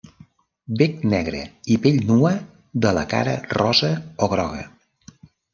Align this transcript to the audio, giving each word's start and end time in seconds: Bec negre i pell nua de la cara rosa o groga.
Bec 0.79 0.95
negre 1.11 1.41
i 1.75 1.77
pell 1.83 2.01
nua 2.11 2.33
de 2.87 2.97
la 2.99 3.05
cara 3.15 3.37
rosa 3.59 3.93
o 4.27 4.31
groga. 4.33 4.65